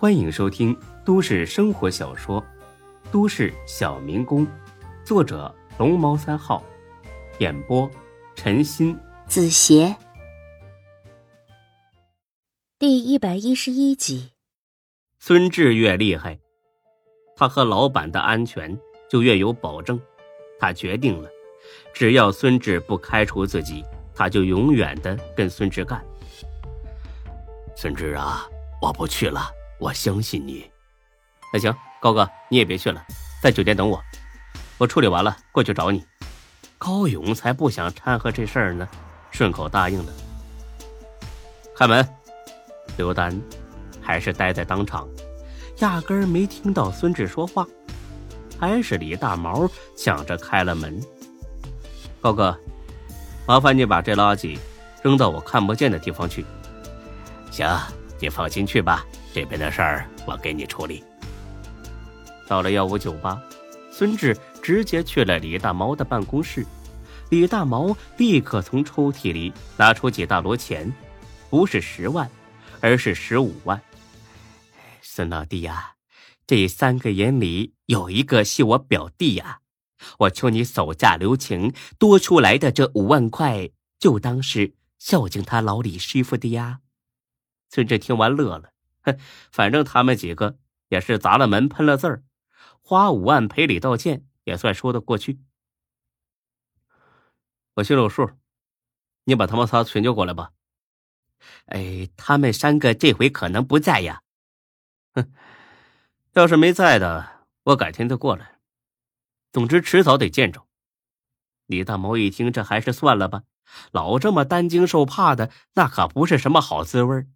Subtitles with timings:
[0.00, 0.74] 欢迎收听
[1.04, 2.40] 都市生活小说
[3.12, 4.46] 《都市小民工》，
[5.04, 6.64] 作者龙猫三号，
[7.38, 7.86] 演播
[8.34, 9.94] 陈鑫、子邪，
[12.78, 14.30] 第一百一十一集。
[15.18, 16.40] 孙志越厉害，
[17.36, 18.74] 他和老板的安全
[19.10, 20.00] 就越有保证。
[20.58, 21.28] 他决定了，
[21.92, 26.02] 只要孙志不开除自己，他就永远的跟孙志干。
[27.76, 28.48] 孙志啊，
[28.80, 29.42] 我不去了，
[29.80, 30.70] 我相信你。
[31.52, 33.04] 那行，高哥你也别去了，
[33.42, 34.00] 在酒店等我，
[34.78, 36.04] 我处理完了过去找你。
[36.78, 38.86] 高勇才不想掺和这事儿呢，
[39.30, 40.12] 顺口答应了。
[41.74, 42.06] 开门，
[42.96, 43.36] 刘丹
[44.00, 45.08] 还是待在当场，
[45.78, 47.66] 压根儿没听到孙志说话。
[48.58, 51.00] 还是李大毛抢着开了门。
[52.20, 52.54] 高哥，
[53.46, 54.58] 麻烦你把这垃圾
[55.02, 56.44] 扔到我看不见的地方去。
[57.50, 57.66] 行，
[58.18, 61.04] 你放心去吧，这边的事儿我给你处理。
[62.48, 63.40] 到了幺五九八，
[63.90, 66.66] 孙志直接去了李大毛的办公室。
[67.30, 70.92] 李大毛立刻从抽屉里拿出几大摞钱，
[71.48, 72.28] 不是十万，
[72.80, 73.80] 而是十五万。
[75.00, 75.94] 孙老弟呀。
[76.46, 79.60] 这三个人里有一个是我表弟呀，
[80.18, 86.80] 我求你手下留情，多出来的这五万块就当是孝敬他老李师傅的呀。
[87.68, 88.69] 孙志听完乐了，
[89.02, 89.18] 哼，
[89.52, 92.22] 反正他们几个也是砸了门喷了字儿，
[92.80, 95.40] 花五万赔礼道歉也算说得过去。
[97.74, 98.30] 我心里有数，
[99.24, 100.50] 你把他们仨全叫过来吧。
[101.66, 104.22] 哎，他们三个这回可能不在呀。
[105.14, 105.32] 哼。
[106.34, 108.60] 要是没在的，我改天再过来。
[109.52, 110.68] 总之，迟早得见着。
[111.66, 113.42] 李大毛一听，这还是算了吧。
[113.90, 117.26] 老这么担惊受怕的，那可不是什么好滋味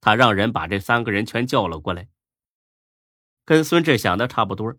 [0.00, 2.08] 他让人把这三个人全叫了过来，
[3.44, 4.74] 跟孙志想的差不多，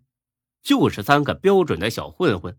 [0.62, 2.58] 就是三个标准的小混混。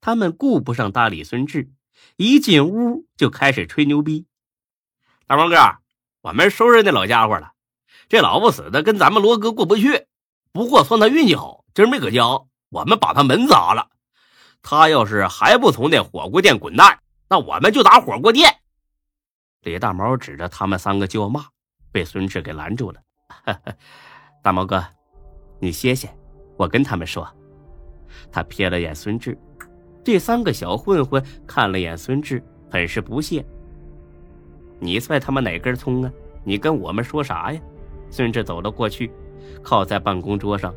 [0.00, 1.70] 他们顾不上搭理孙志，
[2.16, 4.26] 一进屋就开始吹牛逼
[5.26, 5.56] ：“大毛哥，
[6.22, 7.52] 我们收拾那老家伙了。”
[8.08, 10.06] 这老不死的跟咱们罗哥过不去，
[10.52, 12.24] 不过算他运气好，今儿没搁家，
[12.70, 13.88] 我们把他门砸了。
[14.62, 18.59] 他要是还不从那火锅店滚蛋，那我们就打火锅店。
[19.62, 21.44] 李大毛指着他们三个就要骂，
[21.92, 23.00] 被孙志给拦住了。
[24.42, 24.82] 大毛哥，
[25.58, 26.08] 你歇歇，
[26.56, 27.28] 我跟他们说。
[28.32, 29.36] 他瞥了眼孙志，
[30.02, 33.44] 这三个小混混看了眼孙志，很是不屑。
[34.78, 36.10] 你算他妈哪根葱啊？
[36.42, 37.60] 你跟我们说啥呀？
[38.10, 39.12] 孙志走了过去，
[39.62, 40.74] 靠在办公桌上。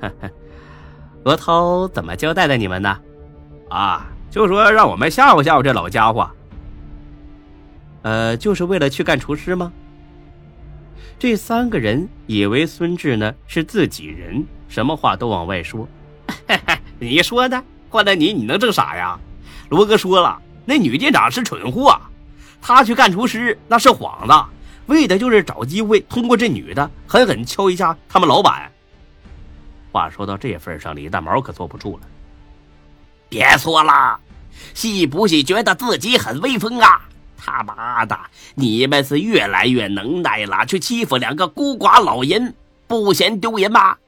[1.24, 2.98] 罗涛怎么交代的你们呢？
[3.68, 6.28] 啊，就说让我们吓唬吓唬这老家伙。
[8.04, 9.72] 呃，就是为了去干厨师吗？
[11.18, 15.88] 这三个人以为孙志呢是自己人，什么话都往外说。
[17.00, 19.18] 你说的，换了你，你能挣啥呀？
[19.70, 21.98] 罗哥说了，那女店长是蠢货，
[22.60, 24.50] 他去干厨师那是幌子。
[24.84, 28.70] 为的就是找机会通过这女的狠狠敲一下他们老板。
[29.90, 32.02] 话说到这份上，李大毛可坐不住了。
[33.30, 34.20] 别说了，
[34.74, 37.00] 是不是觉得自己很威风啊？
[37.44, 38.18] 他妈的，
[38.54, 42.54] 你们是越来越能耐了，去欺负两个孤寡老人，
[42.86, 43.98] 不嫌丢人吗？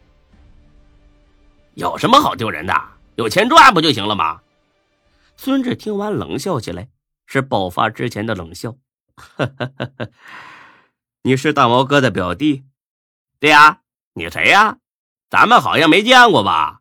[1.74, 2.74] 有什么好丢人的？
[3.16, 4.40] 有钱赚不就行了吗？
[5.36, 6.88] 孙志听完冷笑起来，
[7.26, 8.74] 是爆发之前的冷笑。
[11.22, 12.64] 你是大毛哥的表弟，
[13.38, 13.80] 对呀，
[14.14, 14.78] 你谁呀？
[15.28, 16.80] 咱们好像没见过吧？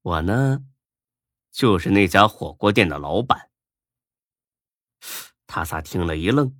[0.00, 0.62] 我呢，
[1.52, 3.47] 就是那家火锅店的老板。
[5.48, 6.54] 他仨听了一愣：“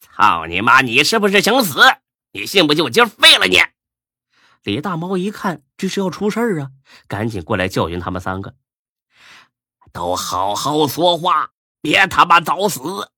[0.00, 0.80] 操你妈！
[0.80, 1.80] 你是不是想死？
[2.32, 3.58] 你信不信我今儿废了你？”
[4.64, 6.70] 李大毛一看这是要出事儿啊，
[7.06, 8.56] 赶紧过来教训他们三个
[9.92, 11.50] ：“都好好说话，
[11.82, 13.10] 别他妈找死！”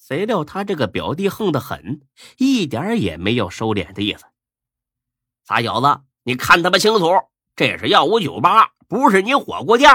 [0.00, 2.00] 谁料他这个表弟横得很，
[2.38, 4.24] 一点也没有收敛的意思。
[5.46, 7.10] 傻小子，你看他妈清楚，
[7.54, 9.90] 这是幺五九八，不是你火锅店。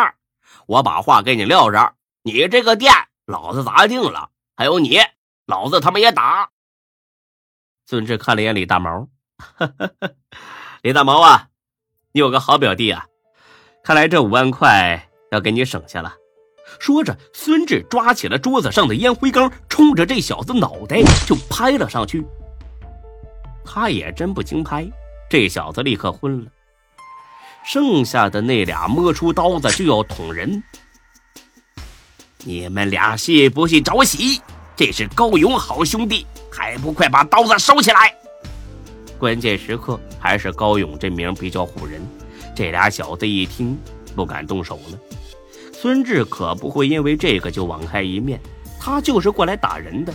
[0.67, 2.93] 我把话给你撂这儿，你这个店
[3.29, 4.31] 老子砸定了。
[4.57, 4.97] 还有你，
[5.45, 6.49] 老子他妈也打。
[7.85, 9.07] 孙志看了眼李大毛，
[10.81, 11.49] 李大毛啊，
[12.11, 13.05] 你有个好表弟啊，
[13.83, 16.15] 看来这五万块要给你省下了。
[16.79, 22.25] 说着，孙志抓起了桌子上的烟灰缸，冲着这小子脑袋就拍了上去。
[23.63, 24.89] 他也真不经拍，
[25.29, 26.51] 这小子立刻昏了。
[27.63, 30.63] 剩下的那俩摸出刀子就要捅人。
[32.45, 34.17] 你们俩是不是找死？
[34.73, 38.15] 这是高勇好兄弟，还不快把刀子收起来！
[39.17, 42.01] 关键时刻还是高勇这名比较唬人，
[42.55, 43.77] 这俩小子一听
[44.15, 44.99] 不敢动手了。
[45.73, 48.39] 孙志可不会因为这个就网开一面，
[48.79, 50.13] 他就是过来打人的。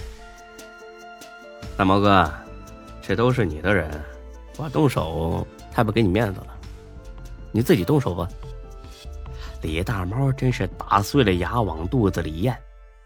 [1.76, 2.32] 大毛哥，
[3.06, 4.02] 这都是你的人，
[4.56, 6.46] 我动手太不给你面子了，
[7.52, 8.26] 你自己动手吧。
[9.64, 12.54] 李大毛真是打碎了牙往肚子里咽，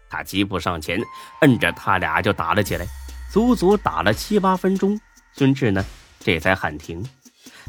[0.09, 1.01] 他急步上前，
[1.39, 2.85] 摁着他俩就打了起来，
[3.31, 4.99] 足足打了七八分钟。
[5.33, 5.85] 孙志呢，
[6.19, 7.01] 这才喊停。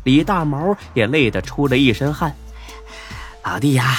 [0.03, 2.35] 李大毛也累得出了一身汗。
[3.45, 3.95] 老弟呀，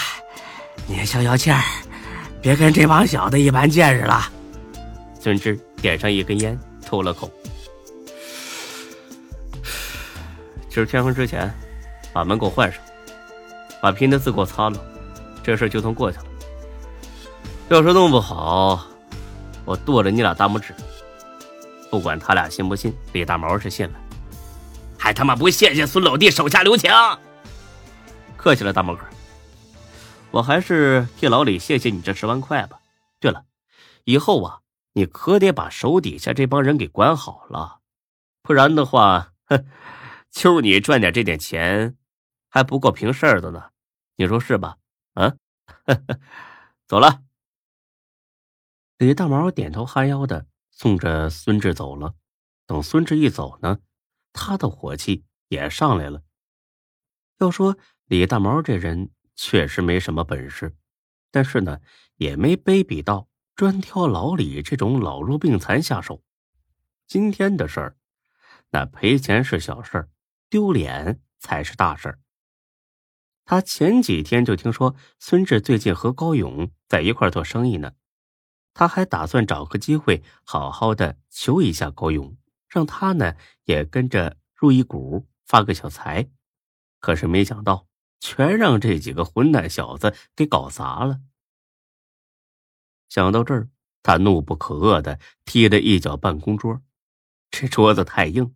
[0.87, 1.61] 你消消气儿，
[2.41, 4.29] 别跟这帮小子一般见识了。
[5.17, 7.31] 孙志点上一根烟，抽了口。
[10.69, 11.49] 今 儿天黑之前，
[12.11, 12.83] 把门给我换上。
[13.81, 14.79] 把拼的字给我擦了，
[15.41, 16.25] 这事就算过去了。
[17.69, 18.85] 要是弄不好，
[19.65, 20.73] 我剁了你俩大拇指。
[21.89, 23.99] 不管他俩信不信，李大毛是信了，
[24.97, 26.91] 还他妈不谢谢孙老弟手下留情。
[28.37, 29.01] 客气了，大毛哥，
[30.31, 32.79] 我还是替老李谢谢你这十万块吧。
[33.19, 33.43] 对了，
[34.05, 34.59] 以后啊，
[34.93, 37.79] 你可得把手底下这帮人给管好了，
[38.41, 39.65] 不然的话，哼，
[40.31, 41.95] 就你赚点这点钱，
[42.49, 43.70] 还不够平事儿的呢。
[44.21, 44.77] 你说是吧？
[45.15, 45.35] 啊，
[46.85, 47.23] 走了。
[48.99, 52.13] 李大毛点头哈腰的送着孙志走了。
[52.67, 53.79] 等孙志一走呢，
[54.31, 56.21] 他的火气也上来了。
[57.39, 60.75] 要说李大毛这人确实没什么本事，
[61.31, 61.79] 但是呢，
[62.17, 66.23] 也没卑鄙到专挑老李这种老弱病残下手。
[67.07, 67.97] 今天的事儿，
[68.69, 70.07] 那赔钱是小事，
[70.47, 72.19] 丢脸才是大事儿。
[73.45, 77.93] 他前几天就听说孙志最近和高勇在一块做生意呢，
[78.73, 82.37] 他还打算找个机会好好的求一下高勇，
[82.69, 83.35] 让他呢
[83.65, 86.29] 也跟着入一股发个小财。
[86.99, 87.87] 可是没想到，
[88.19, 91.19] 全让这几个混蛋小子给搞砸了。
[93.09, 93.69] 想到这儿，
[94.03, 96.81] 他怒不可遏的踢了一脚办公桌，
[97.49, 98.55] 这桌子太硬，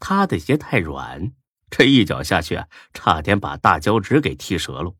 [0.00, 1.32] 他的鞋太软。
[1.76, 4.94] 这一脚下去啊，差点把大脚趾给踢折了！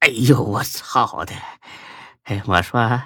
[0.00, 1.32] 哎呦，我操的！
[2.24, 3.02] 哎，我说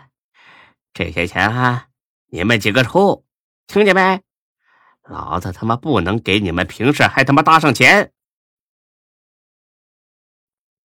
[0.92, 1.90] 这些钱啊，
[2.26, 3.24] 你们几个出，
[3.68, 4.20] 听见没？
[5.02, 8.12] 老子他妈不能给你们平事，还他妈搭上钱！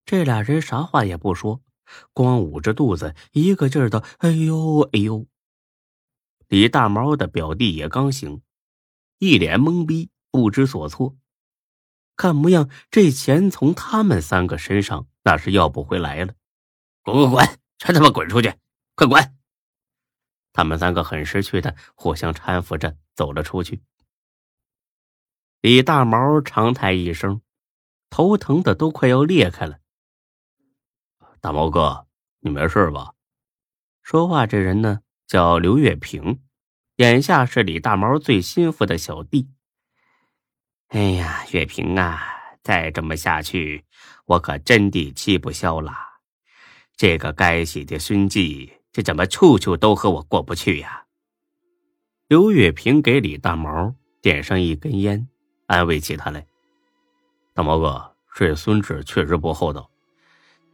[0.05, 1.63] 这俩人啥话也不说，
[2.13, 5.25] 光捂着肚子，一个劲儿的“哎呦哎呦”。
[6.47, 8.43] 李大毛的表弟也刚醒，
[9.17, 11.17] 一脸懵逼，不知所措。
[12.21, 16.35] 看模样，这钱从他们三个身上那是要不回来了。
[17.01, 17.43] 滚滚滚，
[17.79, 18.53] 全他妈滚出去！
[18.93, 19.35] 快滚！
[20.53, 23.81] 他们三个很识趣的互相搀扶着走了出去。
[25.61, 27.41] 李大毛长叹一声，
[28.11, 29.79] 头疼的都快要裂开了。
[31.39, 32.05] 大毛哥，
[32.41, 33.15] 你没事吧？
[34.03, 36.39] 说话这人呢，叫刘月平，
[36.97, 39.49] 眼下是李大毛最心腹的小弟。
[40.91, 42.21] 哎呀，月平啊，
[42.63, 43.81] 再这么下去，
[44.25, 45.93] 我可真的气不消了。
[46.97, 51.05] 这个该死的孙继，这怎么处处都和我过不去呀？
[52.27, 55.25] 刘月平给李大毛点上一根烟，
[55.65, 56.45] 安慰起他来
[57.55, 59.89] ：“大毛哥，这孙志确实不厚道。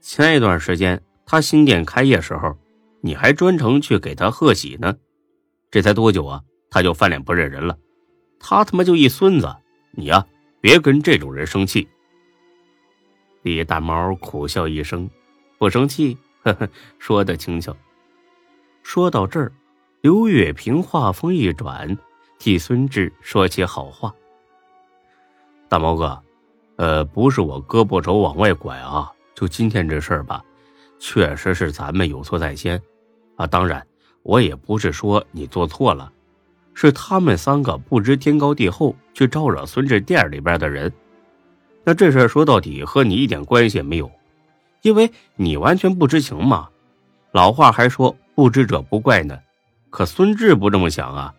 [0.02, 2.58] 前一段时间他新店开业时候，
[3.02, 4.98] 你还专程去给他贺喜呢。
[5.70, 7.78] 这才多久啊，他就翻脸不认人了。
[8.40, 9.56] 他他妈就一孙子！”
[10.00, 10.24] 你呀，
[10.62, 11.88] 别跟这种人生气。
[13.42, 15.10] 李大毛苦笑一声，
[15.58, 17.76] 不生气，呵呵，说的轻巧。
[18.84, 19.52] 说到这儿，
[20.02, 21.98] 刘月平话锋一转，
[22.38, 24.14] 替孙志说起好话。
[25.68, 26.22] 大毛哥，
[26.76, 30.46] 呃，不是我胳膊肘往外拐啊，就今天这事儿吧，
[31.00, 32.80] 确实是咱们有错在先，
[33.36, 33.84] 啊，当然，
[34.22, 36.14] 我也不是说你做错了。
[36.80, 40.94] 是他们三个不知天高地厚，去招惹孙志店里边的人。
[41.84, 44.12] 那这事说到底和你一点关系也没有，
[44.84, 46.70] 因为你完全不知情嘛。
[47.32, 49.40] 老话还说不知者不怪呢，
[49.90, 51.34] 可孙志不这么想啊，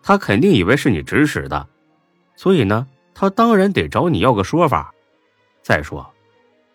[0.00, 1.66] 他肯定以为是你指使的，
[2.36, 4.94] 所以呢，他当然得找你要个说法。
[5.60, 6.08] 再说，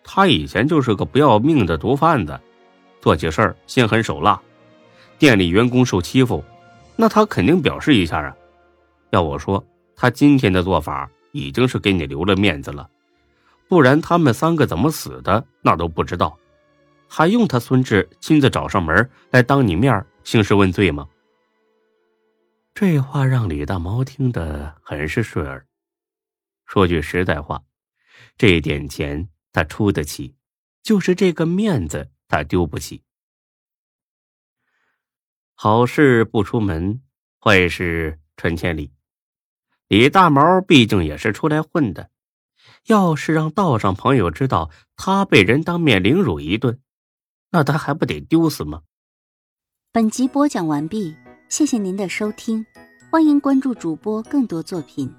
[0.04, 2.38] 他以前就是个不要命的毒贩子，
[3.00, 4.38] 做起事儿心狠手辣，
[5.18, 6.44] 店里员工受欺负。
[7.00, 8.36] 那他肯定表示一下啊！
[9.10, 9.64] 要我说，
[9.94, 12.90] 他今天的做法已经是给你留了面子了，
[13.68, 16.36] 不然他们三个怎么死的那都不知道，
[17.06, 21.08] 还用他孙志亲自找上门来当你面兴师问罪吗？
[22.74, 25.64] 这话让李大毛听得很是顺耳。
[26.66, 27.62] 说句实在话，
[28.36, 30.34] 这点钱他出得起，
[30.82, 33.04] 就是这个面子他丢不起。
[35.60, 37.02] 好事不出门，
[37.40, 38.92] 坏事传千里。
[39.88, 42.10] 李大毛毕竟也是出来混的，
[42.86, 46.78] 要是让道上朋友知道他被人当面凌辱一顿，
[47.50, 48.82] 那他还不得丢死吗？
[49.90, 51.16] 本集播讲完毕，
[51.48, 52.64] 谢谢您的收听，
[53.10, 55.12] 欢迎关注主播更多作品。